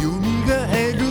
[0.00, 1.02] よみがえる。